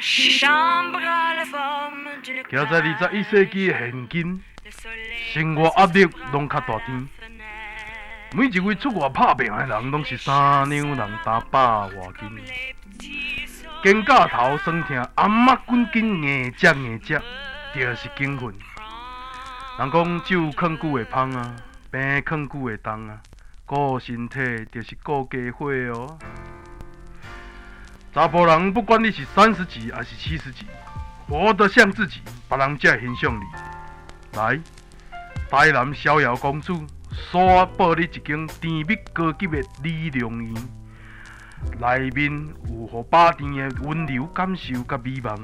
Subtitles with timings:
[0.00, 0.40] 徛
[2.70, 4.42] 在二十一世纪的现今，
[5.32, 7.08] 生活压力拢较大天。
[8.32, 12.30] 每一位出外打拼的人，拢是三两人打百外斤。
[13.82, 17.20] 肩胛头酸痛，阿妈滚紧硬只硬只，
[17.74, 18.54] 就是精神。
[19.78, 21.56] 人讲酒劝久会芳啊，
[21.90, 23.18] 病劝久会重啊，
[23.66, 24.38] 顾身体
[24.70, 26.16] 就是顾家伙哦。
[28.14, 30.66] 查甫人不管你是三十几还是七十几，
[31.28, 34.38] 活得像自己，别人才会欣赏你。
[34.38, 34.58] 来，
[35.50, 36.86] 台南逍遥公主，
[37.30, 40.54] 煞报你一间甜蜜高级的美容院，
[41.78, 45.38] 内面有互百甜的温柔感受甲美梦。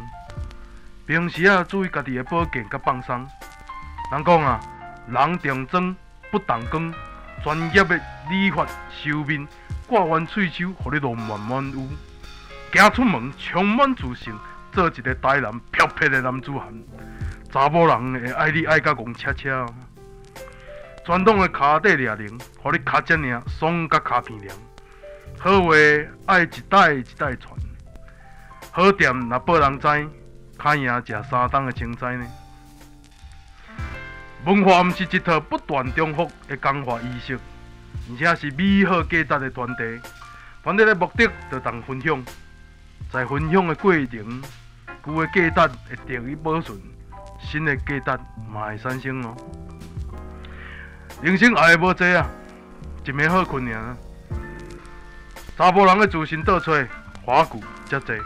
[1.07, 3.27] 平时啊，注意家己的保健甲放松。
[4.11, 4.59] 人讲啊，
[5.07, 5.95] 人重妆
[6.31, 6.95] 不重光，
[7.43, 9.47] 专业的理发修面，
[9.87, 11.87] 挂完喙须，互你容满满有。
[12.75, 14.35] 行出门充满自信，
[14.73, 16.75] 做一个台南漂泊的男子汉。
[17.53, 19.65] 查某人会爱你爱甲戆恰恰。
[21.05, 24.57] 传统的脚底抓铃，互你脚趾领爽甲脚鼻凉。
[25.39, 25.73] 好话
[26.27, 27.55] 爱一代一代传，
[28.73, 30.09] 好店若无人知，
[30.59, 32.27] 较赢食三冬的青菜呢。
[34.47, 37.39] 文化毋是一套不断重复的讲话仪式，
[38.11, 40.01] 而且是美好价值的传递。
[40.65, 42.25] 传递的目的就当分享。
[43.15, 44.43] 在分享的过程，
[45.07, 46.77] 旧的价值会得以保存，
[47.39, 49.37] 新的价值嘛会产生哦。
[51.23, 52.27] 人生爱的无多啊，
[53.05, 53.97] 一暝好困尔。
[55.57, 56.73] 查甫人的自信倒找，
[57.25, 58.17] 花句才多。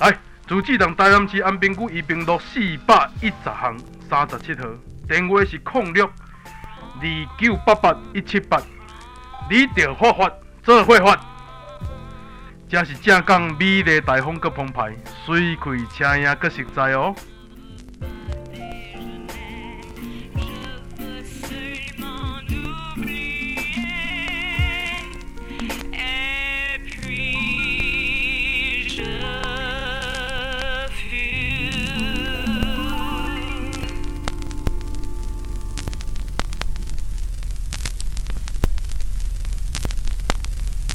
[0.00, 3.78] 来，自治党台南市安平区宜平路四百一十巷
[4.10, 4.68] 三十七号，
[5.06, 8.60] 电话是零六二九八八一七八，
[9.48, 10.28] 你着发发
[10.64, 11.16] 做会发。
[12.68, 17.14] 真是正港美丽台风，阁澎湃水开，车影阁实在哦。